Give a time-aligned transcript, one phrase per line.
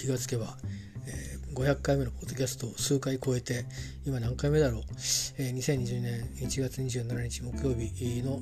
[0.00, 0.56] 気がつけば、
[1.06, 3.66] えー、500回目のポッドキャストを数回超えて
[4.06, 4.82] 今何回目だろう、
[5.38, 8.38] えー、2020年1月27日木曜日の、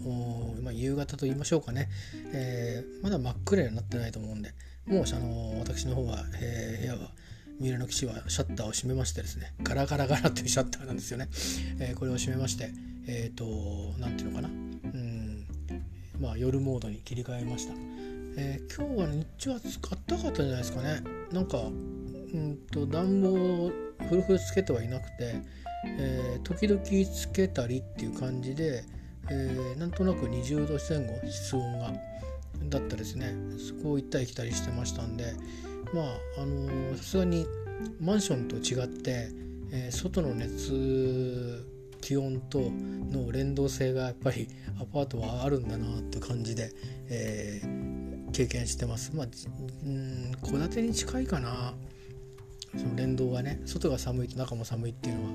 [0.62, 1.88] まあ、夕方と言いましょうかね、
[2.32, 4.52] えー、まだ真っ暗になってないと思うんで
[4.86, 7.10] もうあの私の方は、えー、部屋は
[7.58, 11.28] 三浦の岸はシャッターを閉めましてですねガラガラガラっていうシャッターなんですよね、
[11.80, 12.70] えー、これを閉めまして
[13.08, 14.48] えっ、ー、と何ていうのかな。
[14.48, 15.18] うん
[16.20, 17.74] まあ夜モードに切り替えました。
[18.40, 21.02] えー、今日は日中は使ったかったんじゃないですかね。
[21.32, 21.60] なんかう
[22.36, 23.72] んと暖房
[24.08, 25.42] フルフルつけてはいなくて、
[25.98, 26.80] えー、時々
[27.12, 28.84] つけたりっていう感じで、
[29.28, 31.92] えー、なんとなく20度前後室温が
[32.68, 33.34] だったですね。
[33.58, 35.34] そこを行ったり来たりしてましたんで
[35.92, 37.44] まああのさすがに
[38.00, 39.30] マンションと違って、
[39.72, 41.66] えー、外の熱
[42.00, 44.48] 気温との連動性がやっぱり
[44.80, 46.70] アパートはあるんだなって感じで、
[47.08, 49.12] えー、経験してます。
[49.14, 49.26] まあ
[50.46, 51.74] 戸建てに近いかな
[52.76, 55.30] その連動がね外が寒いと中も寒いっていうのは、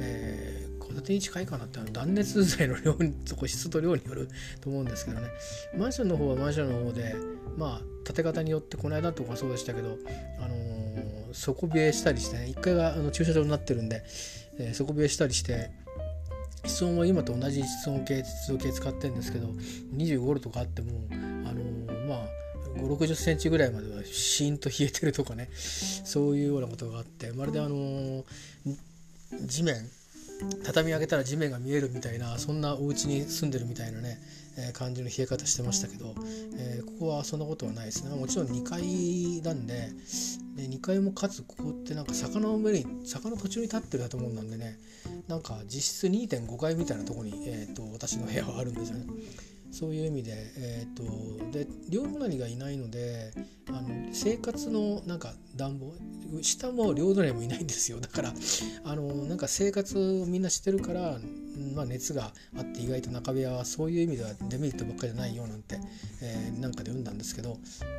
[0.00, 4.28] えー、戸建てに近いかなって断熱材の量にとこ湿度量による
[4.60, 5.28] と思うんですけどね
[5.76, 7.16] マンションの方はマンションの方で
[7.56, 9.98] まあ建て方によってこの間とかそうでしたけど、
[10.38, 14.02] あのー、底冷えしたりしてね1階があの駐車場になってるんで、
[14.58, 15.70] えー、底冷えしたりして
[16.64, 19.48] 室温は今と同じ室温計湿度計使ってるんですけど
[19.96, 20.90] 25度とかあっても、
[22.78, 25.48] 5 6 0センチぐらいまではシーンと冷えてるとかね。
[25.52, 27.32] そういうようなことがあって。
[27.32, 28.24] まるであの、
[29.46, 29.88] 地面
[30.64, 34.20] 畳上げたら地面が見えるみたいなそんなお家に住んでるみたいなね、
[34.56, 36.14] えー、感じの冷え方してましたけど、
[36.56, 38.14] えー、ここはそんなことはないですね。
[38.14, 39.90] もちろん2階なんで
[40.56, 44.78] で2階もかつここってなんか坂の上に坂の途中に立ってる建物なんでね
[45.28, 49.06] なんか実質2.5階みたいなとこに、えーと、私の部屋はあるんですよね。
[49.70, 53.32] そういう意味で、えーと、で両隣がいないので
[53.68, 55.94] あの生活のなんか暖房
[56.42, 58.00] 下も両隣もいないんですよ。
[58.00, 58.32] だから
[58.84, 61.18] あのなんか生活をみんなしてるから
[61.74, 65.78] まあ、熱があって意外と中部屋はそういう意味ではデメリットばっかりじゃないよなんて、
[66.22, 67.58] えー、なんかで読んだんですけど、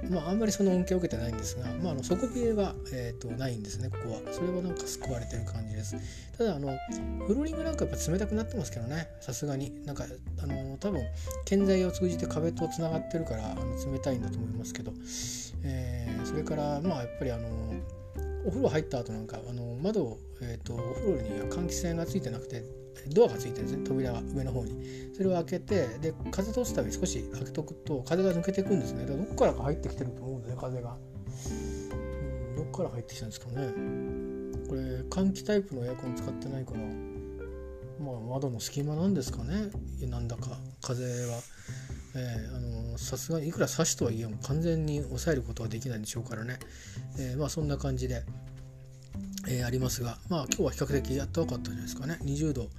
[0.10, 4.34] まあ、あんまりその恩恵を受けてないんですが、まあ、あの底冷えは、えーと、ないんですねここは。
[4.34, 5.96] それはなんか救われてる感じです。
[6.38, 6.78] ただあの
[7.28, 9.70] フローリングなんかやっぱ冷たくなってますけどねさすがに。
[9.86, 10.06] なんか
[10.42, 11.02] あの多分
[11.46, 14.94] 建材を通じて壁とつながってるからあの冷たいんだと思いますけど、
[15.64, 17.48] えー、それからまあやっぱりあの
[18.46, 22.64] お風呂入った後なんかあの窓、えーと、お風呂には換気扇がついてなくて
[23.08, 23.84] ドアがついてるんですね。
[23.86, 25.12] 扉が上の方に。
[25.16, 29.06] それを開けてで風通すために少し開けとくと風が抜けていくんですね。
[29.06, 30.98] だからどこからか入ってきてると思うんですね風が、
[31.50, 33.56] うん、どこから入ってきたんですかね。
[34.68, 36.80] これ換気タイプのエアコン使ってないから
[38.00, 39.70] まあ窓の隙間なんですかね。
[40.08, 40.58] なんだか。
[40.82, 41.40] 風は。
[42.16, 46.58] え、あのさすがにいくら刺しとはいえも完全に抑えることはできないんでしょうからね、
[47.20, 48.24] えー、まあそんな感じで、
[49.48, 52.20] えー、ありますがまあ今日は比較的やったかったんじゃないですかね。
[52.24, 52.70] 20度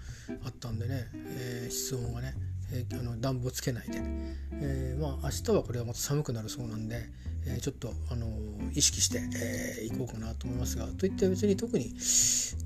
[0.45, 2.35] あったんでね、えー、室温がね、
[2.73, 4.01] えー、あの暖房つけないで、
[4.53, 7.09] え、まあ明日はこれはまた寒くなるそうなんで、
[7.47, 8.27] え、ちょっとあの
[8.75, 11.95] 意識して、えー、いこうかなと思いますがといって別に特に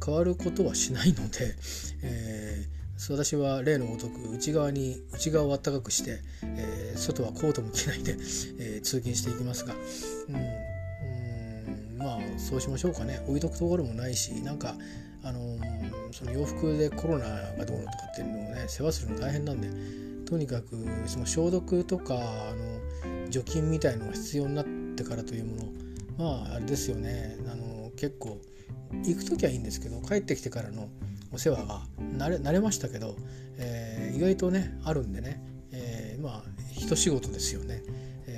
[0.04, 1.54] 変わることはしないので、
[2.03, 2.66] え
[3.10, 8.16] 私は例のごとく内側に内側を暖かくして、え、外はコートも着ないで、
[8.59, 10.64] え、通勤していきますが、うん、
[12.04, 13.25] まあそうしましょうかね。
[13.26, 14.76] 置いとくところもないしなんか
[15.22, 19.69] あのー、その洋服でコロナがどうのとかっていうのをね世話するの大変なんで
[20.26, 20.76] とにかく
[21.06, 22.19] その消毒とかあ
[22.54, 24.66] の除菌みたいのが必要になっ
[24.97, 27.37] てからというものまああれですよね。
[27.50, 28.38] あの結構
[29.03, 30.88] 行く時はいいんですけど帰ってきてからの
[31.32, 31.82] お世話が
[32.16, 33.16] 慣れ慣れましたけど、
[33.56, 35.42] えー、意外とねあるんでね、
[35.72, 36.42] えー、まあ
[36.76, 37.82] 一仕事ですよね、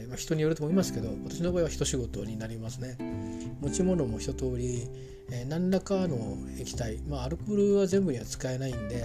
[0.07, 2.97] まあ、人によると思いますけど私の場合は一仕事になりますね。
[3.61, 4.89] 持ち物も一通り、
[5.31, 9.05] えー、何らかの液体まあアルコールは全部には使えないんで、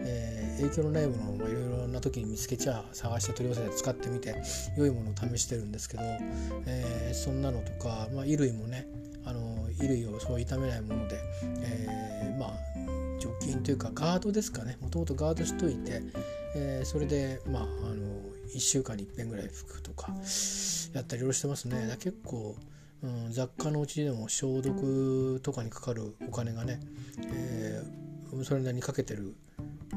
[0.00, 4.34] えー、影響のないものをいろいろな時に見つけちゃ探して取り寄せて使ってみて
[4.76, 6.02] 良いものを試してるんですけど、
[6.66, 8.86] えー、そんなのとか、まあ、衣類もね
[9.24, 9.40] あの
[9.78, 12.50] 衣類をそう傷めないもので、えー、まあ
[13.18, 14.76] 除菌というかガードですかね。
[14.80, 16.02] もともとガードしといて、
[16.54, 20.12] えー、それでまああの1週間にいっぺんぐらい拭くとか
[20.94, 21.96] やったりいろいろしてますね。
[22.00, 22.56] 結構、
[23.02, 26.80] うん、雑貨のうちでも消毒とかにかかるお金がね、
[27.32, 29.34] えー、それなりにかけてる、
[29.92, 29.96] う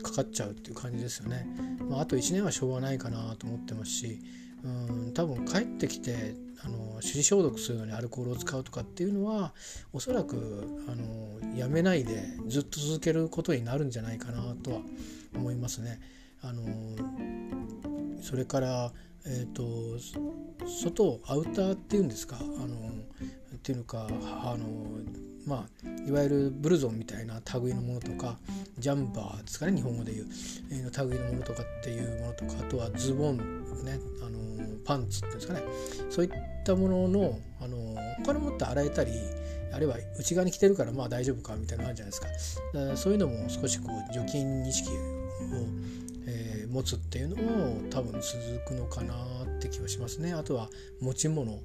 [0.00, 1.46] ん、かかっちゃうっていう感じですよね、
[1.88, 4.20] まあ、あと1年はしょうがないかなと思ってますし
[4.64, 9.54] うん多分帰ってきてあの手指消毒するのにアルコールを使うとかっていうのは
[9.92, 14.80] おそらくあのやめないでずっと続けることになるんじゃないかなとは
[15.34, 16.00] 思いますね。
[16.42, 16.62] あの
[18.22, 18.92] それから
[19.26, 19.62] えーと、
[20.66, 22.76] 外アウターっていうんですかあの
[23.54, 24.66] っていうのかあの
[25.46, 28.38] まあいわゆるブルゾンみたいな類のものとか
[28.78, 30.26] ジャンバーですかね日本語でいう、
[30.70, 33.36] えー、類のものとかっていうものとかあとはズボン
[33.84, 35.62] ねあのパンツっていうんですかね
[36.08, 36.30] そういっ
[36.64, 37.76] たもののあの
[38.20, 39.12] お金持って洗えたり
[39.72, 42.20] あるいは内側に着てるからまあ大丈夫かみたいなのあるじゃないです
[42.72, 42.90] か。
[42.90, 44.92] かそういうのも少しこう除菌意識を、
[46.70, 48.30] 持つっていうのも多分続
[48.66, 50.32] くのかなって気はしますね。
[50.32, 50.68] あとは
[51.00, 51.60] 持ち物、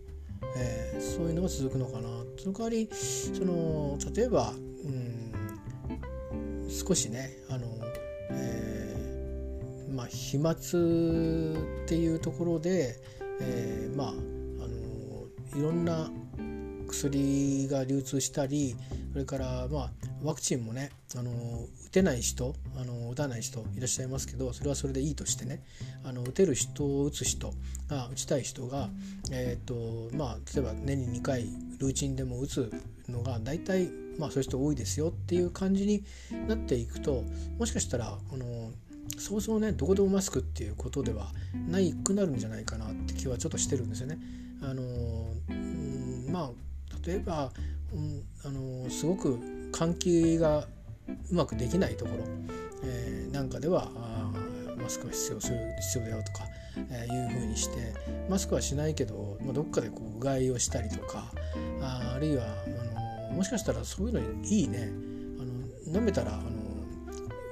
[0.57, 2.09] えー、そういうのが続くのかな。
[2.37, 7.67] その代わりその例えば、うん、少しねあの、
[8.31, 10.55] えー、まあ飛沫っ
[11.87, 12.95] ていうところで、
[13.41, 16.11] えー、まああのいろんな
[16.87, 18.75] 薬が流通したり
[19.11, 19.91] それからまあ
[20.25, 21.31] ワクチンもねあの
[21.85, 25.63] 打てない人あの打たない人いらっしゃいますけどそれはそれでいいとしてね
[26.03, 27.53] あの打てる人を打つ人
[27.87, 28.89] が打ちたい人が、
[29.31, 31.43] えーとまあ、例えば年に2回
[31.79, 32.71] ルーチンでも打つ
[33.07, 36.03] のが大体、まあ、そういう人多いですよっていう感じに
[36.47, 37.23] なっていくと
[37.59, 38.71] もしかしたらあの
[39.17, 41.27] そうそうねどこでもマスクっていうことでは
[41.69, 44.17] ないくなるんじゃないかなって気はちょっとしてるんですよね。
[44.61, 44.81] あの
[46.31, 46.51] まあ
[47.05, 47.51] 例えば、
[47.93, 49.39] うん、あのすごく
[49.75, 50.59] 換気が
[51.29, 52.23] うまくできないところ、
[52.85, 53.91] えー、なんかでは
[54.81, 56.45] マスクが必要する必要だよとか、
[56.91, 57.93] えー、いうふうにして
[58.29, 61.25] マスクはしないけど、まあ、どっかでこううがいをしたりとか
[61.81, 64.91] ああるいはあのもしかしたらそういうのいいね
[65.39, 66.43] あの舐めたらあの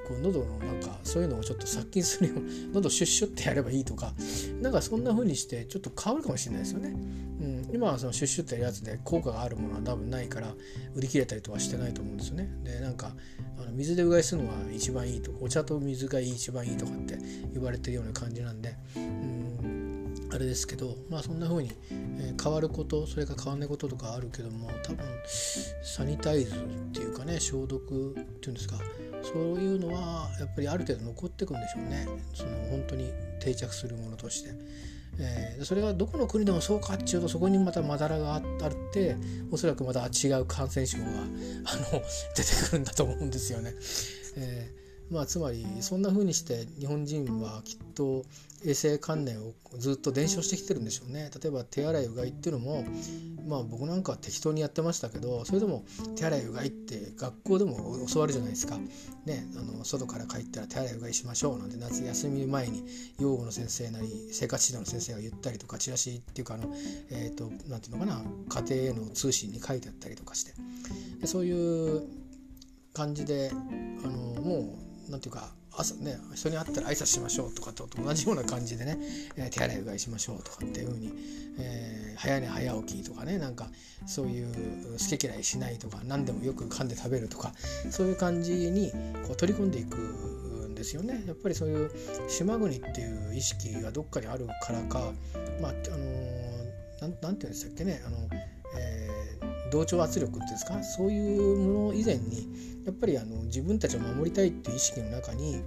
[0.08, 2.42] こう喉のなんかそういうのをちょっと殺菌するよう
[2.72, 4.14] 喉シュッシュってやればいいとか
[4.62, 6.88] なんかそんな風にしてちょっと変わるかもしれないですよね。
[6.90, 10.54] うん、今はそのシュッシュってやるやつで効果があるものは多分ないから
[10.94, 12.48] 売り切れたりとかしてないと思うんですよね。
[12.62, 13.12] でなんか
[13.58, 17.18] あの水でうがいするのが一番いいとお茶と水が一番いいとかって
[17.52, 18.76] 言われてるような感じなんで。
[18.96, 19.84] うん
[20.32, 21.70] あれですけどまあそんな風に、
[22.18, 25.06] えー、変わることそれから変わんないこととかあるけども多分
[25.84, 26.58] サニタイズっ
[26.92, 28.76] ていうかね消毒っていうんですか
[29.22, 34.50] そういうのはやっぱりある程度残っていくんでしょうねその本当に定着するものとして。
[35.18, 38.42] えー、それがどこの国でもそうかっていうとそこにまたまだらがあっ
[38.92, 39.16] て
[39.50, 42.02] おそらくまた違う感染症があの
[42.34, 43.74] 出てくるんだと思うんですよね。
[44.36, 48.24] えーまあ、つまりそんな風にして日本人はきっと
[48.64, 51.30] 衛生観念をずっと伝承してきてるんでしょうね。
[51.42, 52.84] 例えば手洗いうがいっていうのも
[53.46, 55.84] まあ僕なんかは適当にやってましたけどそれでも
[56.16, 58.78] 手洗いうがいって学校でも教わるじゃないですか、
[59.26, 62.84] ね、あの外から帰ったら手洗いうがいしましょうなんて夏休み前に
[63.18, 66.72] 養護の先生なり生活指導の先生が言ったりとかチラシっていうかあの、
[67.10, 70.54] えーと、なんていうのかな家庭への通信に書いてあったりとかして。
[71.20, 72.02] でそういう
[72.94, 73.54] 感じであ
[74.08, 78.98] のもうなんていうか朝ね人に会ったら挨拶しましょうとかと同じような感じでね、
[79.36, 81.12] えー、手洗いうがいしましょうとかっていうふうに、
[81.58, 83.68] えー、早寝早起きとかねなんか
[84.06, 84.46] そういう
[84.92, 87.52] 好き嫌いしないとか何でもよく噛んで食べるとか
[87.90, 88.92] そういう感じに
[89.26, 91.22] こう取り込んでいくんですよね。
[91.26, 91.90] やっぱりそういう
[92.28, 95.12] 島国っていう意識がどっかにあるからか
[95.60, 98.53] まああのー、なんていうんでしたっけねあの、ー、
[99.74, 100.82] 同調圧力っていうんですか？
[100.82, 102.48] そういうもの以前に
[102.86, 105.62] やっぱりあの自分たちを守りたいっていう意識の中に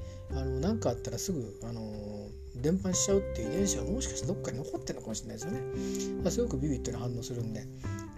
[0.62, 6.31] 何かあったらすぐあの伝播しちゃうっていう遺伝子はもしかしたらどっかに残ってるのかもしれないですよね。
[6.31, 7.68] すごくビビッドな反応するんで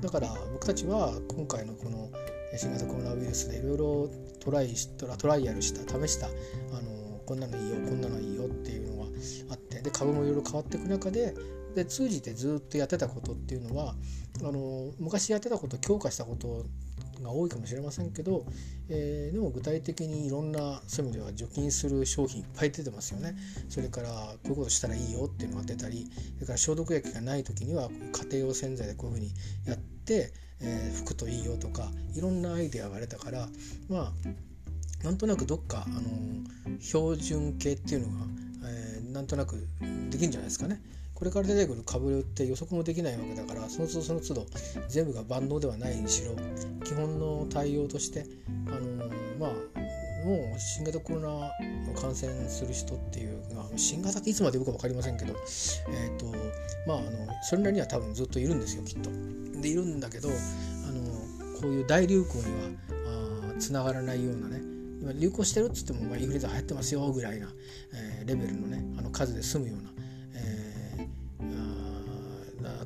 [0.01, 2.09] だから僕たちは今回のこの
[2.55, 6.29] 新型コロナウイルスでいろいろトライしたトライアルした試したあ
[6.81, 9.09] のこんなのいいよこんなのいいよっていうのが
[9.51, 11.35] あってで株もいろいろ変わっていく中で
[11.75, 13.95] で通じてずっとやってたことっていうのは
[14.43, 16.65] あの昔やってたこと強化したこと
[17.21, 18.45] が多いかもしれませんけど、
[18.89, 23.35] えー、でも具体的にいろんなそういう意味では除菌する商品いっぱい出てますよね
[23.67, 29.31] それからこういうことしたらいいよっていうのが出たりそれから消毒液がない時には家庭用洗剤でこういうふうに
[29.65, 30.31] やって、
[30.61, 33.49] えー、拭くといいよとかいろんなアイデアが出たから
[33.89, 34.11] まあ
[35.03, 36.01] なんとなくどっか、あの
[36.81, 38.25] 標準形っていうのが、
[38.65, 39.55] えー、なんとなく
[40.09, 40.81] できるんじゃないですかね。
[41.19, 44.45] これから出てくる株って予測もできないわけだからその都度その都度
[44.87, 46.31] 全部が万能ではないにしろ
[46.85, 48.25] 基本の対応として
[48.67, 49.79] あのまあ
[50.25, 55.33] もう新型コロナの感染する人っていうのは新型っていつまで呼ぶか分かりませんけど、
[55.89, 56.25] えーと
[56.87, 57.09] まあ、あの
[57.43, 59.09] それなりには多分ずっといるんですよきっと。
[59.61, 62.43] でいるんだけどあのこういう大流行に
[63.49, 64.61] はつながらないようなね
[65.19, 67.47] 流行してるっつっても、まあ、インフルエンザ流行ってますよぐらいな、
[67.93, 69.98] えー、レベルのねあの数で済むような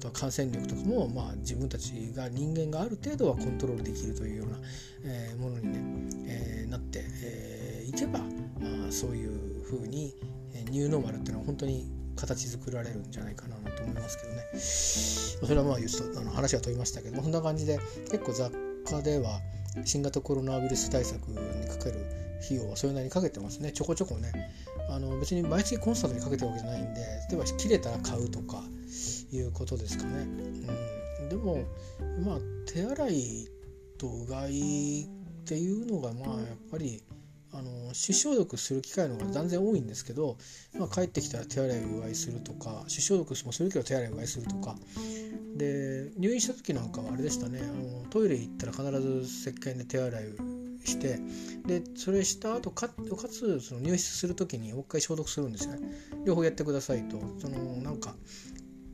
[0.03, 4.57] とは感染力とかも、まあ、自分たちが人間がある程度はコントロールできるというような、
[5.05, 10.13] えー、ものにね、えー、なって、えー、いけばあそういうふうに
[10.53, 14.43] えニューノーマルっていうのは本当に形作られるんじゃないかなと思いますけどね。
[14.53, 17.79] それはまあちょっとあの話が飛びましたけどそんな感じで
[18.11, 18.51] 結構雑
[18.85, 19.39] 貨では
[19.83, 21.35] 新型コロナウイルス対策に
[21.67, 22.05] かける
[22.45, 23.71] 費用はそれなりにかけてますね。
[23.71, 24.31] ちょこちょこね。
[24.89, 28.61] あの別に毎月コンスタントにかけてるわけじゃないんで例えば切れたら買うとか
[29.35, 30.19] いうことですかね、
[31.21, 31.63] うん、でも
[32.23, 32.39] まあ
[32.71, 33.47] 手洗い
[33.97, 37.03] とうがいっていうのがまあやっぱり
[37.51, 40.37] あの手消毒する機会の方が断然多いんですけど、
[40.77, 44.75] まあ、帰ってきたら手洗いうがいするとか手消毒もするけど手洗いうがいするとか。
[45.55, 47.61] で入院した時なんかはあれでしたね。
[47.61, 50.23] あのトイレ行ったら必ず石鹸で手洗い
[50.83, 51.19] して
[51.65, 52.95] でそれした後かか
[53.29, 55.79] つその入室する時にもう一回消毒するんですよね。
[56.25, 57.19] 両方やってくださいと。
[57.39, 58.15] そのなんか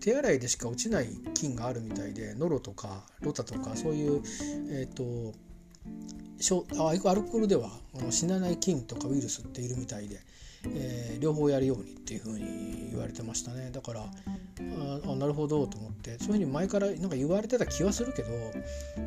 [0.10, 4.24] 手洗いでしか落ちない菌があるみたいでノロとかロタとかそういう
[4.72, 5.38] えっ、ー、と
[7.10, 7.70] アルコールでは
[8.10, 10.20] 死なない菌とかウイルスっているみたいで、
[10.66, 13.70] えー、両方やるようにっていうふうに言われてましたね。
[13.72, 18.30] だからあなるほどと思ってそういうふうに前からなんか言われてた気はするけど、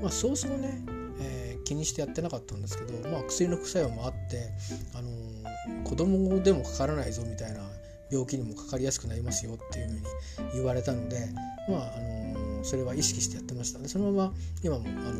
[0.02, 0.84] まあ、そうそうね、
[1.20, 4.50] えー、気にしてやってなかったんですけど、まあ、薬の副作用もあって、
[4.94, 7.71] あのー、子供でもかからないぞみたいな
[8.12, 10.02] 病気にもかかりやすくなりますよっていうふうに
[10.54, 11.28] 言われたので
[11.68, 13.78] まああのそれは意識してやってました。
[13.78, 15.18] でそのまま今もあの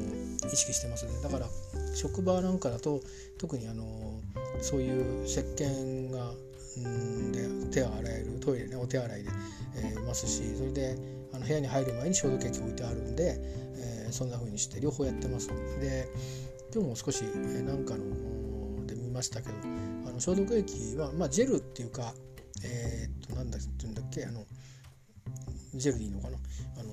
[0.52, 1.12] 意識してますね。
[1.22, 1.46] だから
[1.94, 3.00] 職場なんかだと
[3.38, 4.20] 特にあの
[4.60, 6.32] そういう石鹸が
[6.80, 9.30] んで手を洗えるトイレねお手洗いで、
[9.76, 10.96] えー、ますしそれで
[11.32, 13.36] あの部屋に入る前に消毒液置いてあるんで、
[13.76, 15.48] えー、そんな風にして両方やってます。
[15.80, 16.08] で
[16.74, 19.54] 今日も少し、えー、なんかので見ましたけど
[20.06, 22.14] あの消毒液は、まあ、ジェルっていうか
[22.64, 23.60] えー、っとなんだっ
[24.10, 24.44] けあの
[25.74, 26.36] ジェルでいいのかな？
[26.78, 26.90] あの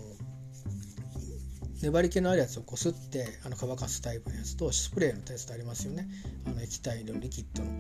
[1.81, 6.09] 粘り気のあるやつをこすってあの乾かすタイプのやつとスプレーのやつとありますよね
[6.45, 7.71] あの液体のリキッドの、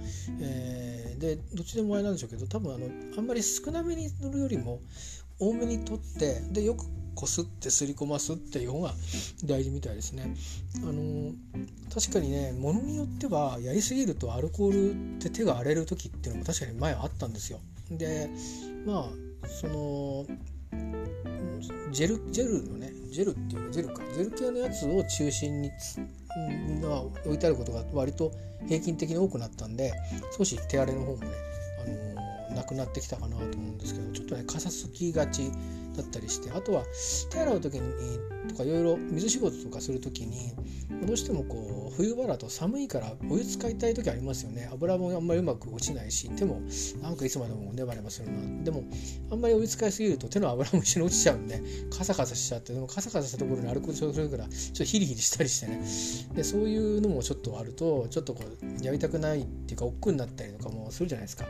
[0.41, 4.79] えー、でどっちでもあれなんでしょうけど多分あのあんまり少なめに塗るよりも
[5.37, 8.93] 多めに取ってでよくこすってすり込ますっていう方が
[9.43, 10.33] 大事みたいですね。
[10.77, 11.33] あの
[11.93, 17.59] 確かにねものによってはやりすぎるとアルコールって手が荒れる時っていうのも確かに前あったんですよ。
[17.91, 18.29] で
[18.85, 19.09] ま
[19.43, 20.25] あその
[21.91, 25.71] ジェルジェルのねジェルっていうかジェルかジェル系のやつを中心に、
[26.81, 26.85] うん、
[27.25, 28.31] 置いてあることが割と
[28.67, 29.93] 平均的に多くなったんで
[30.37, 31.27] 少し手荒れの方もね、
[31.83, 35.51] あのー、なくなってきたかなと思うんですけどちょっとねかさつきがち
[36.01, 36.83] だったりしてあとは
[37.29, 37.91] 手洗う時に
[38.47, 40.53] とかいろいろ水仕事とかする時に
[41.05, 44.69] どうしてもこう冬場だと寒いからお湯使いたい時ありますよね。
[44.71, 46.61] 油もあんまりうまく落ちないし手も
[47.01, 48.63] なんかいつまでもネバネバするな。
[48.63, 48.83] でも
[49.31, 51.61] あんまりお湯使いすぎると手の油も一緒に落ちちゃうんで
[51.95, 55.81] カサカサしちゃってでもカサカサしたところにアルコールするからちょっとヒリヒリしたりしてね。
[56.35, 61.45] でそういうのもちょっとあるとちょっとこうやりたくないっていうか億劫になったりとかもするじゃないですか。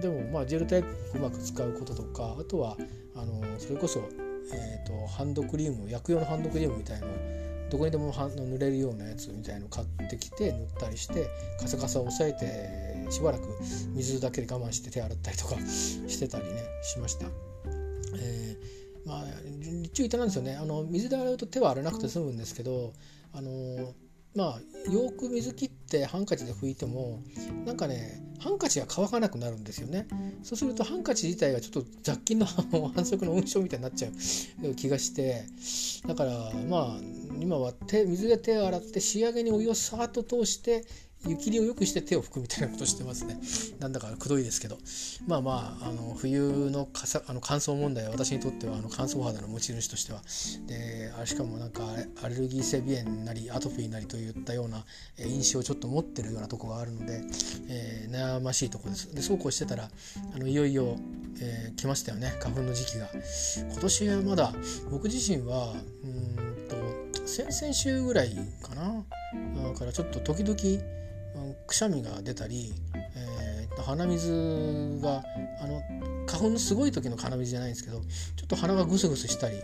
[0.00, 2.76] でもまあジェルタイプうまく使うこととかあとは
[3.20, 4.00] あのそれこそ、
[4.54, 7.08] えーと、ハンドクリーム薬用のハンドクリームみたいの
[7.70, 11.28] どこにでも塗れるようなやつみたいの買ってきて塗ったりして
[11.60, 13.44] カサカサを抑えてしばらく
[13.94, 17.26] 水だけで我慢して手洗ったりとか してたりねしました。
[18.16, 19.24] えー、まあ
[19.84, 22.92] 一応言ったんですよねあの水で洗うと手は洗わなくて済むんですけど
[23.32, 23.94] あの
[24.34, 27.22] まあよく水切ってハンカチで拭いても
[27.66, 30.06] なんかねハンカチが乾かなくなるんですよね。
[30.42, 32.46] そうするとハンカチ自体がちょっと雑菌の
[32.94, 34.08] 反則の温床みたいになっちゃ
[34.62, 35.44] う気がして
[36.06, 37.00] だからまあ
[37.40, 40.84] 今は手水で手を洗って仕上げにお湯をさーっと通して
[41.26, 43.38] 湯切りをよくして手を拭くみたいなことしてますね。
[43.78, 44.78] なんだかくどいですけど。
[45.26, 50.22] まあまあ、あの冬のかさあの乾燥問題は私にとってはあの乾燥肌の持ち主としては。
[50.66, 51.84] で、あしかもなんか
[52.22, 54.84] アレルギー性鼻炎なりアトピーなりといったような
[55.18, 57.22] 印象をちょっと持ってるようなとこがあるので、
[57.68, 59.14] えー、悩ましいとこです。
[59.14, 59.90] で、そうこうしてたら、
[60.34, 60.96] あのいよいよ、
[61.38, 63.10] えー、来ましたよね、花粉の時期が。
[63.70, 64.54] 今年はまだ
[64.90, 65.74] 僕自身は、
[66.04, 69.04] うんと、先々週ぐらいかな。
[69.70, 70.99] だからちょっと時々、
[71.66, 75.22] くしゃみが出たり、えー、鼻水が
[75.62, 75.80] あの
[76.26, 78.04] 花粉のすごい時の鼻水じゃないんですけどちょ
[78.44, 79.56] っと鼻がグスグスしたり、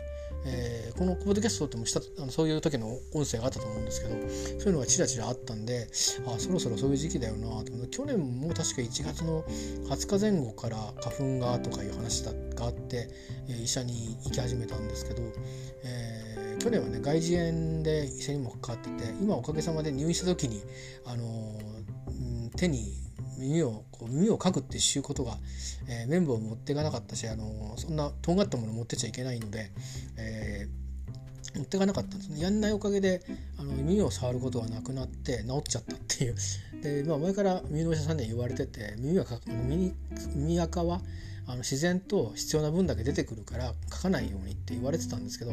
[0.47, 4.15] えー、このポッドキャストってもしたあのそういう時の音声があったと思うんですけど
[4.61, 5.89] そういうのがちらちらあったんで
[6.27, 9.43] あそろそろそういう時期だよなと去年も確か1月の
[9.89, 12.33] 20日前後から花粉がとかいう話が
[12.67, 13.09] あって、
[13.49, 15.23] えー、医者に行き始めたんですけど、
[15.85, 20.63] えー去年はね外耳炎で医者にもかかってて今おかげさまで入院した時に
[21.05, 21.25] あの
[22.51, 23.07] 手に
[23.39, 25.37] 耳をこう耳をかくっていうことが、
[25.89, 29.71] えー、綿棒を持っていかなかったし、あのそんなとんがったもの持ってちゃいけないので、
[30.17, 32.41] えー、持っていかなかったんですね。
[32.41, 33.23] やんないおかげで
[33.59, 36.35] あの耳を触ることがなくなって治っちゃったっていう。
[36.83, 39.95] で、まあ、前から耳のお医者さんには言われてて耳はか耳
[40.35, 41.01] 耳垢は
[41.47, 45.53] あの自然と必要な分だけ出てくるから書かないようにって言われてたんですけど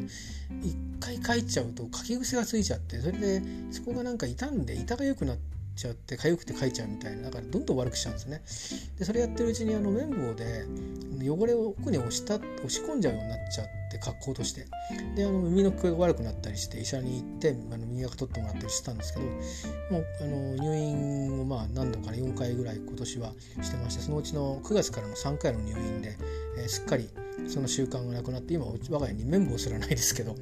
[0.64, 8.42] 一回書いちゃうと書き癖がついちゃってそれでそこがなんか傷んで板が良くなってちゃって痒くて書いちゃうみたいなだからどんどん悪くしちゃうんですね。
[9.00, 10.66] でそれやってるうちにあの綿棒で
[11.22, 14.68] 汚れを奥に押した押し込んじゃうようになっちゃって格好として。
[15.16, 26.18] であの耳の聞こえが悪くなったりして医者に行ってあの耳垢取ってもらったりしてたんですけどもうあの入院をまあ何度から4回ぐらい今年はしてましてそのうちの9月からの3回の入院で、
[26.58, 27.10] えー、すっかり
[27.48, 30.36] その習慣がなくなって今我が家に綿棒すらないですけど、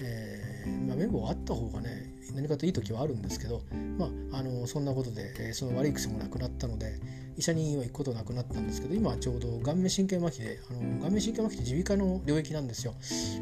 [0.00, 3.62] えーまあ、綿棒あった方がね何かといい時はあるんですけど、
[3.98, 6.98] まあ、あのそんなことで、えー、その悪い癖もなくなったので
[7.36, 12.94] 医者には行くことなくなったんですけど今はちょうど顔面神経麻痺であの顔面神経麻痺って耳鼻科の領域なんですよ、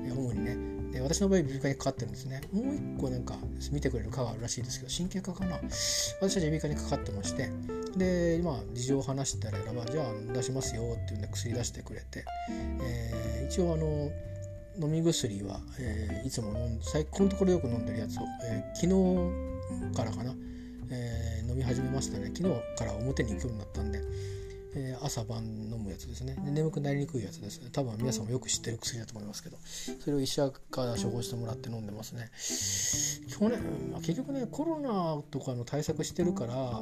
[0.04, 0.56] えー、主にね。
[0.92, 2.42] で私の場合耳鼻科にかかってるんですね。
[2.52, 3.34] もう一個なんか
[3.70, 5.58] 見てくれる科があるらしいですけど神経科かな。
[6.20, 7.50] 私は耳鼻科にかかってまして
[7.96, 12.24] でまあ事情を話したらばじゃあ出しますよっていうんで薬出してくれて、
[12.82, 14.10] えー、一応あの
[14.80, 20.34] 飲み薬は、えー、いつも飲ん最このところよく飲んでるやつを、えー、昨日からかな、
[20.90, 22.32] えー、飲み始めましたね。
[22.34, 24.00] 昨日から表に行くようになったんで、
[24.74, 26.34] え、朝晩飲むやつですね。
[26.44, 27.60] で眠くなりにくいやつです。
[27.72, 29.58] 多分皆さんもよく知ってる薬だと思いますけど
[30.00, 32.30] それを医者から処方してもらって飲んでますね。
[33.28, 33.60] 去年、
[33.90, 36.80] まあ、結局ねコロナとかの対策してるから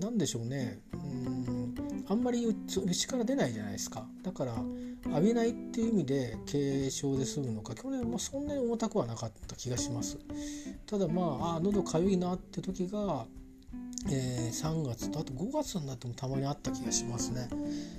[0.00, 0.80] 何でしょうね。
[0.92, 1.63] うん。
[2.06, 4.06] あんまり内から出ないじゃないですか。
[4.22, 4.54] だから
[5.06, 7.74] 浴びないっていう意味で軽症で済むのか。
[7.74, 10.18] 去年もそんなに重たくはなかった気がします。
[10.86, 13.26] ただまああ喉かゆいなって時が
[14.10, 17.48] えー、3月とあと5月になってもたまにあった気がしますね。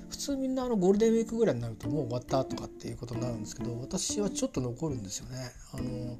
[0.08, 5.50] 普通みんなあのゴールデンウィークぐらいになるともう終わったとかっていうことになるんですけど私はちょっと残るんですよね。
[5.72, 6.18] あの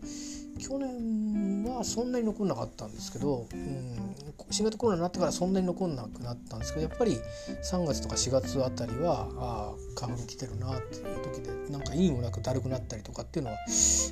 [0.58, 4.16] 去年はそんなに残んなかったんですけど、うん、
[4.50, 7.18] 新型コロナになってからそんなに残んなくなったんですけどやっぱり
[7.62, 13.58] 3月とか4月あたりはああ花粉来てるなっていう時でなんか意味もなくだるくなったりとかっていうのは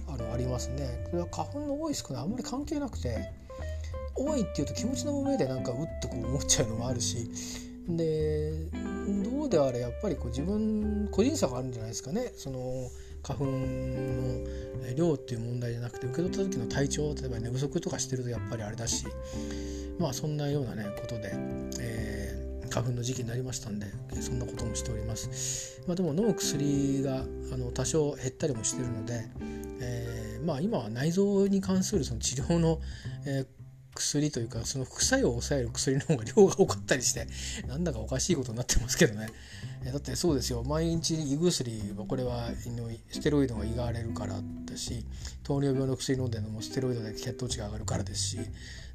[0.09, 1.07] あのありますね。
[1.11, 3.31] これは花粉の多い少ないあんまり関係なくて
[4.17, 7.29] 多いっていうと気持ちの上でなんかうっとこう思っちゃうのもあるし
[7.89, 8.53] で
[9.25, 12.89] どうであれやっぱりこう自分個人差があるんじゃないですかねその
[13.25, 19.07] 花粉の量っていう問題じゃなくて受け取った時の体調例えば寝不足とかしてるとやっぱりあれだし
[19.99, 21.33] まあそんなようなねことで、
[21.81, 23.87] えー、花粉の時期になりましたんで
[24.21, 29.27] そんなこともしております、まあ、でも飲む薬があの多少減ったりもしてるので、
[29.81, 32.79] えー、まあ今は内臓に関するその治療の、
[33.27, 33.64] えー
[33.95, 37.27] 薬というかその副作用を抑える薬の方が量が多かったりして
[37.67, 39.29] なんだかおかしいことになってますけどね。
[39.85, 40.63] だってそうですよ。
[40.65, 42.49] 毎日胃薬はこれは
[43.11, 45.05] ステロイドが胃が荒れるからだし
[45.43, 48.39] 糖尿病の薬飲んでるのもステロイドで血糖値が上がるからですし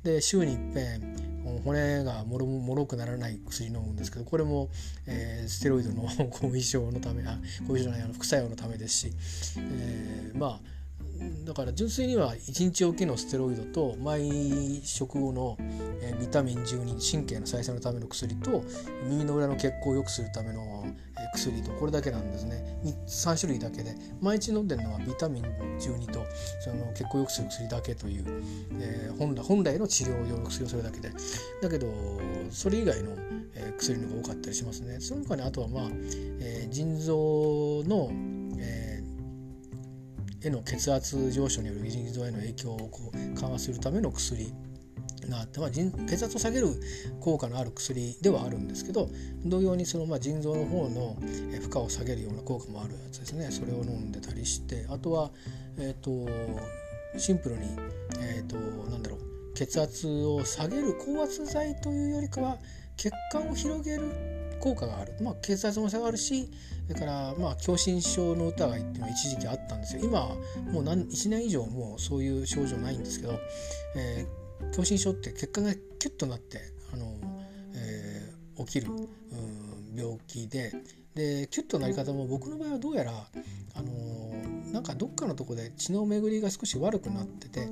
[0.03, 4.69] で週にいっぺん骨がもろもろくならない薬飲むんですけどこれも、
[5.05, 9.13] えー、ステロイドの 後遺症のためあ後遺症じゃないあの副作用のためですし、
[9.57, 10.78] えー、まあ
[11.45, 15.57] だから純粋には1日おきのステロイドと毎食後の、
[16.19, 18.63] ビタミン12神経の再生のための薬と
[19.03, 20.87] 耳の裏の血行を良くするための、
[21.33, 22.63] 薬とこれだけなんですね。
[23.07, 26.25] 3種類だけで毎日飲んでるのはビタミン12と
[26.61, 28.25] その血行を良くする薬だけという、
[28.79, 31.11] えー、本来本来の治療用の薬をそれだけで。
[31.61, 31.87] だけど
[32.49, 33.15] それ以外の、
[33.77, 34.99] 薬の方が多かったりしますね。
[34.99, 35.83] その他にあとはまあ、
[36.39, 38.11] えー、腎臓の、
[40.41, 44.53] への血圧上昇による腎臓への影響をこう緩和するための薬
[45.29, 46.67] があって、まあ、血圧を下げる
[47.19, 49.09] 効果のある薬ではあるんですけど
[49.45, 51.17] 同様にそのまあ腎臓の方の
[51.61, 53.51] 負荷を下げるような効果もあるやつですね。
[53.51, 55.31] それを飲んでたりしてあとは、
[55.77, 56.29] えーと、
[57.19, 57.67] シンプルに、
[58.19, 58.55] えーと、
[58.89, 62.57] なんだろう血圧を下げる高圧剤というよりかは
[62.95, 64.03] 血管を広げる
[64.59, 66.49] 効果がある、まあ、血圧も下がるし
[66.89, 70.01] それからまあ狭心症の疑いっていうのは一時期あったんですよ。
[70.03, 70.21] 今
[70.71, 73.39] もう何1年以上もうそういう症状ないんですけど、
[73.95, 76.59] えー、狭心症って血管がキュッとなって
[76.91, 77.05] あの、
[77.75, 80.73] えー、起きる、うん、病気で
[81.13, 87.67] でキュッとなり方も僕の場合はどうやらあのなんかどっかのとこで血の巡りが少し悪くなってて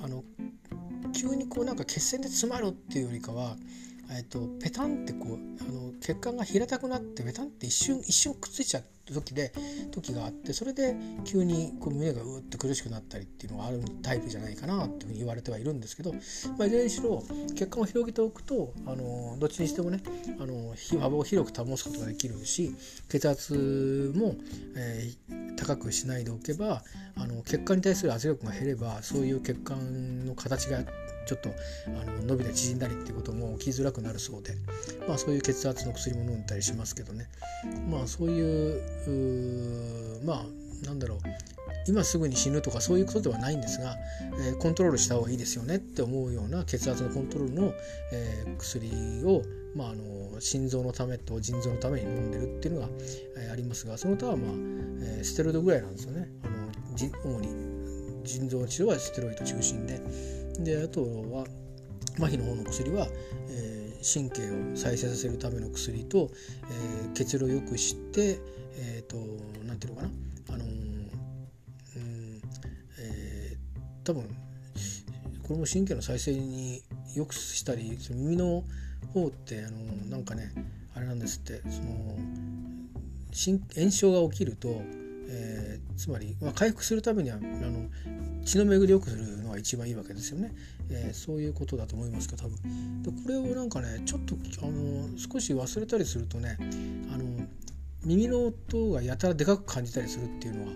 [0.00, 0.24] あの
[1.12, 3.56] 急にこうなんか血栓で詰まるっていうよりかは
[4.10, 8.84] えっと、ペタンってこうあの血管が平たくなってペタンって一瞬一瞬くっついちゃう。
[9.12, 9.52] 時で
[9.90, 16.18] 時があってそれで急にこう胸がうって苦しくなったりっていうのがあるタイプじゃないかなっていうふうに言われてはいるんですけど、ま
[16.60, 17.22] あ、いずれにしろ
[17.54, 20.00] 血管を広げておくとあのどっちにしてもね
[20.38, 22.74] あの幅を広く保つことができるし
[23.08, 24.36] 血圧も、
[24.76, 26.82] えー、高くしないでおけば
[27.16, 30.82] あの血管に対する圧力が減ればそういう血管の形が
[31.26, 31.50] ちょっと
[31.86, 34.54] あの伸びたり縮んだりっていうことも起きづらくなるそうで、
[35.08, 37.28] まあ、そういう血圧の薬も飲んだりしますけどね。
[37.90, 38.82] まあそういう
[40.24, 41.18] まあなんだろう
[41.86, 43.96] 今すぐに死ぬとかそういうことではないんですが、
[44.38, 47.74] えー、コントロールした方がいいですよねって思うような血圧のコントロールの、
[48.12, 48.90] えー、薬
[49.24, 49.42] を、
[49.76, 52.88] まあ、あの心臓のためと腎臓のために飲んでるっていうのが、
[53.36, 56.28] えー、ありますがその他は、まあえー、ステロイドぐらいなんですよね。
[56.42, 60.00] あのじ主に腎臓の治療はステロイド中心で。
[60.60, 61.02] であと
[61.32, 61.44] は
[62.16, 63.08] 麻痺の方の薬は、
[63.48, 66.30] えー、神経を再生させるための薬と、
[66.70, 68.38] えー、血流を良くして
[68.76, 69.16] えっ、ー、と
[69.64, 70.10] なんていうのかな？
[70.54, 72.40] あのうん
[72.98, 74.22] えー多分
[75.42, 76.82] これも神経の再生に
[77.14, 78.62] よくしたりその耳の
[79.14, 79.78] 方ってあの
[80.10, 80.52] なんかね
[80.94, 82.18] あれなんですってその
[83.74, 84.82] 炎症が起きると、
[85.28, 87.88] えー、つまり、まあ、回復するためにはあの
[88.44, 90.52] 血の巡りを良くするのが一番いいわけですよね、
[90.90, 93.02] えー、そういうことだと思いますけど多分。
[93.02, 96.58] でこれをなんかねちょっとあの少し忘れたりするとね
[97.12, 97.24] あの
[98.04, 100.72] 耳の音がやたらでかく感じたりするっていうのは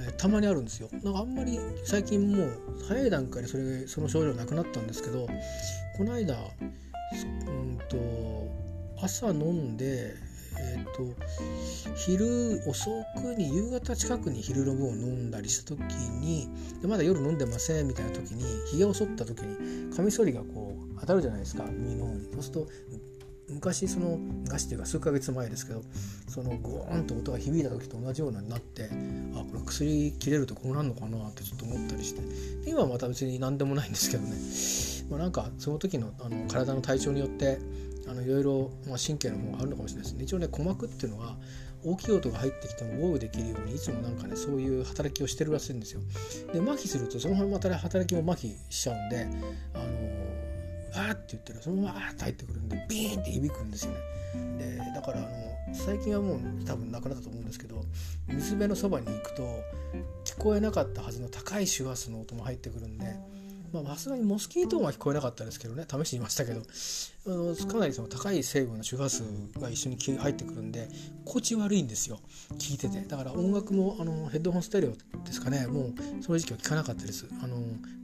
[0.00, 0.88] えたまにあるんですよ。
[1.02, 5.26] なんかあんまり最近もう早い段階でそれその症状なくなったんですけど
[5.96, 7.96] この間うんと
[9.02, 10.14] 朝飲んで
[10.60, 11.14] えーと、
[11.96, 15.80] 昼遅くに夕方近くに昼の分を飲んだりした時
[16.20, 16.48] に
[16.82, 22.28] でまだ夜飲んでませんみたいな時にひげを剃った時にカミソリがこう当たるじゃないですか耳の方に。
[22.32, 22.68] そうすると
[23.50, 25.82] 昔その昔っていうか数ヶ月前ですけど
[26.28, 28.90] そのゴーンと音が響いた時と同じようになって
[29.34, 32.20] あこれ薬切れるとこうなるのかなってちょっと思ったりして
[32.68, 34.36] 今はまた別に何でもないんですけどね、
[35.10, 37.58] まあ、なんかその時のあの体の体調によって
[38.06, 40.24] あのいろいろ、まあ、神経の方があるのかもしれないですね。
[40.24, 41.36] 一応ね鼓膜っていうのは
[41.84, 46.00] 大きい音が入ってきてもウォーできるようにいつもなんかねそういう働きをしてるらしいんですよ。
[46.52, 49.28] で麻痺するとそのまま働きも麻痺しちゃうんで
[49.74, 50.47] あの
[50.94, 53.98] あーって言ってるそのままあーって入ってくるんでビーンって響くんですよね。
[54.58, 57.84] でだからあの最近はもう多分なくなったと思うんですけど
[58.28, 59.42] 水辺のそばに行くと
[60.24, 63.16] 聞こえなかったはずの高い周波数の音も入ってくるんで
[63.72, 69.22] まあさすがにモスキート音は聞こえなかったですけどね試してみましたけどあのかなりその高い成分の周波数
[69.60, 70.88] が一緒に入ってくるんで
[71.24, 72.20] 心地悪いんですよ
[72.58, 73.00] 聞いてて。
[73.02, 77.26] だから音楽もあのヘッドホンステレオですかねもうその時期は聞かなかったです。
[77.42, 77.58] あの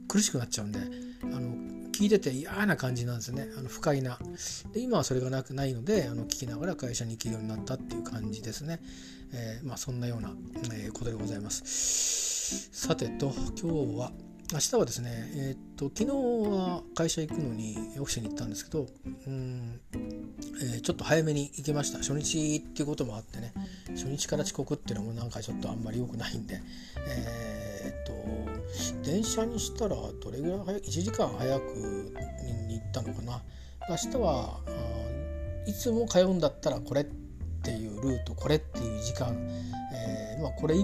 [0.07, 0.79] 苦しくなっちゃうんで
[1.23, 3.47] あの聞いてて嫌な感じなんですね。
[3.57, 4.19] あの不快な。
[4.73, 8.81] で今はそれがなくないのであの聞きながら会社に行けるようになったっていう感じですね、
[9.31, 10.33] えー、まあそんなような、
[10.73, 12.69] えー、ことでございます。
[12.73, 14.11] さてと今日は
[14.51, 18.87] 明日はですね、えー、っと昨日は会社行くのにオフィスに行ったんですけど
[19.25, 19.79] うん、
[20.61, 21.99] えー、ちょっと早めに行きました。
[21.99, 23.53] 初日っていうこともあってね。
[23.95, 26.61] 初日から遅刻っていうのもなんかちょっとあんまり良くないんで
[27.07, 28.54] えー、っと
[29.03, 31.63] 電車にしたらどれぐらい早く1時間早く
[32.67, 33.41] に行ったのかな
[33.89, 34.59] 明日は
[35.65, 37.05] いつも通うんだったらこれっ
[37.63, 39.35] ていうルートこれっていう時間、
[39.93, 40.75] えー、まあこれ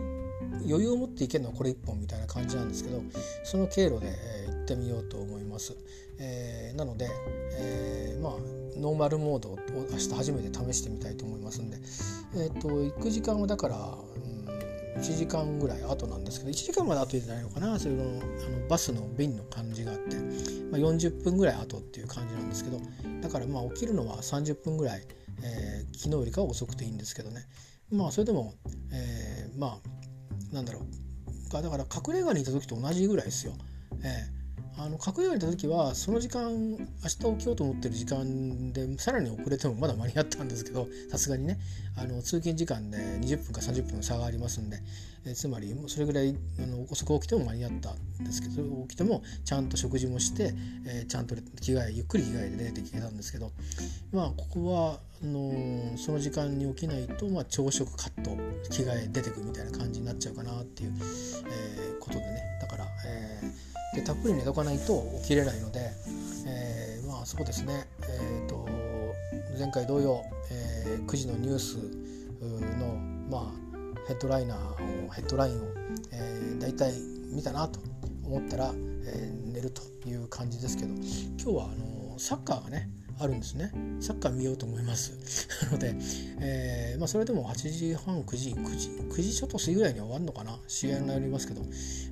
[0.68, 3.02] 余裕を持っていけるのはこれ1本みたいな感じなんですけど
[3.44, 5.76] その経路で、えー、行ってみようと思います。
[6.24, 7.10] えー、なので、
[7.58, 8.34] え、まあ
[8.78, 9.60] ノーマルモードを
[9.92, 11.78] 明日初めて試してみたいと思いますんで、
[12.36, 13.98] えーと、行く時間はだから、
[14.98, 17.80] 1時間ぐらい後なんですけど1時間まで後じゃないのかな。
[17.80, 20.18] それのあのバスの便の感じがあって、
[20.72, 22.80] まあ、40分ぐらい後っていう感じなんですけど
[23.22, 25.06] だからまあ起きるのは30分ぐらい、
[25.44, 27.46] えー、昨日よりかは遅くていいんですけどね。
[27.92, 28.56] まあそれでも、
[28.92, 30.84] えー、まあなんだろう。
[31.52, 33.54] だから隠れ家にいた時と同じぐらいですよ。
[34.04, 34.42] ええ
[34.78, 41.60] あの隠れ家にいた時はその時間明日起きようと思ってる時間でさらに遅れてもまだ間に合ったんですけどさすがにね。
[41.98, 44.78] あの通勤時間で20分か30分の差がありますんで、
[45.26, 50.54] えつまりそれぐらいあの遅く起きても間に合ったんですけど起きてもちゃんと食事もして、
[50.88, 53.52] え、ちゃんと着替えゆっくり着替えで出てきてたんですけど
[54.12, 58.32] まあここはあの、その時間に起きないと、まあ、朝食カット
[58.72, 60.94] 着替え出てくみたいな感じになっちゃうかなっていう、
[61.48, 62.42] え、ことでね。
[62.60, 65.92] だから、えー、でたっぷり寝とかないと起きれないので、
[66.48, 67.86] えー、まあそうですね。
[68.04, 68.68] えっ、ー、と
[69.60, 70.71] 前回同様、えー、
[71.08, 71.78] 9時のニュース
[72.78, 72.96] の
[73.30, 73.72] まあ
[74.08, 75.66] ヘッドライナーをヘッドラインを、
[76.12, 76.94] えー、大体
[77.32, 77.80] 見たなと
[78.24, 78.72] 思ったら、
[79.06, 82.90] えー、寝るという感じですけど今日はあのサッカーがね
[83.22, 83.72] あるんですね。
[84.00, 85.14] サッカー見ようと思います。
[85.66, 85.96] なので、
[86.40, 90.60] えー、まあ、それでも8時半9時9時9時ちょっと過ぎぐらいに終わるのかな。
[90.68, 91.62] 試合になりますけど。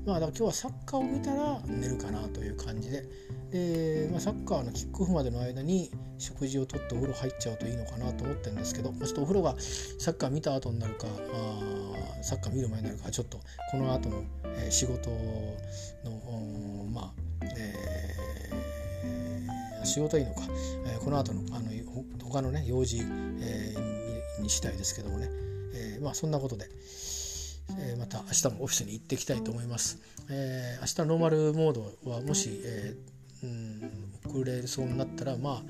[0.06, 3.06] まあだから今日はサッカーを見たら寝るかなという感じで。
[3.52, 9.56] で、まあ、サッカーのキックオフまでの間に食事をとってお風呂入っちゃうといいのかなと思ってるんですけど、まあ、ちょっとお風呂が
[9.98, 13.40] サッカー見た後になるかあ、サッカー見る前になるかちょっと
[13.72, 15.10] この後の、えー、仕事
[16.04, 20.42] のまあ、えー、仕事いいのか、
[20.86, 21.70] えー、この後のあの
[22.24, 25.30] 他のね用事、えー、にしたいですけどもね、
[25.74, 26.68] えー、まあそんなことで。
[27.78, 30.00] えー、また明日もオフィスに行っていきたいと思います。
[30.28, 35.64] えー、明日ノーマルモードはもし、えー、うん遅れそうになったらまあ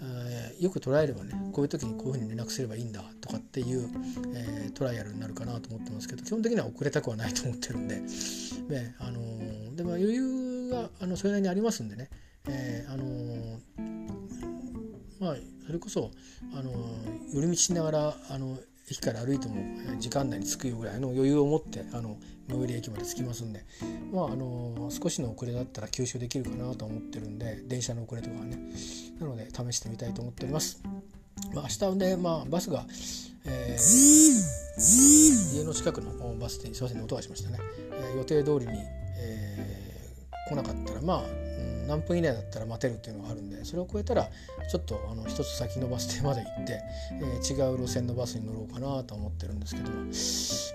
[0.00, 3.90] えー、よく捉えればねこういう時にこういうふうに連絡すればいいんだとかっていう、
[4.34, 7.96] えー、トライアルになるかなと思ってますけど基本的には遅れたくはないと思ってるんで
[8.68, 12.10] で,、あのー、でも余裕があのそれなりにありますんでね、
[12.48, 13.58] えー、あのー、
[15.20, 16.10] まあそれこそ、
[16.54, 16.70] あの
[17.34, 18.58] 寄り道しながらあの
[18.90, 19.54] 駅から歩いても
[19.98, 22.16] 時間内に着くよぐらいの余裕を持ってあの
[22.48, 23.64] 最寄り駅まで着きますんで、
[24.12, 28.58] まあ、あの少しの遅れだったら吸収できるかなと思ってるんで電車の遅れとかはね
[29.20, 30.82] なので試してみたいと思っております。
[31.54, 32.84] まあ、明日ね、まあ、バスが、
[33.44, 37.58] えー、家の近くのバス停にすいません音がしましたね、
[37.92, 38.72] えー、予定通りに、
[39.18, 41.47] えー、来なかったらまあ
[41.88, 44.28] 何分以内だったら待てるっていうのがあるんでそれを超えたら
[44.70, 46.80] ちょっとあの一つ先のバス停まで行って、
[47.12, 50.02] えー、違う路線のバスに乗ろうかなと思ってるんですけども、ま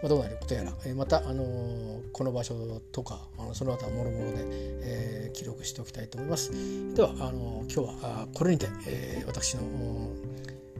[0.06, 6.52] あ、どうなることやら、えー、また、あのー、この場所とかあのその他もろもろで、えー、記録しておきたいと思います。
[6.96, 9.62] ではあの今日はこれにて、えー、私の、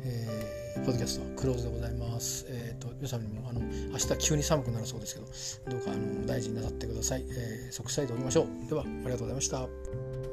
[0.06, 2.46] えー、ポッドキャストクローズでございます。
[2.50, 5.16] えーと、皆さんにもあの明日急に寒くなるそうです
[5.64, 7.26] けどどうかあの大事になさってください。
[7.30, 8.70] えー、即歳でおりましょう。
[8.70, 10.33] ではありがとうございました。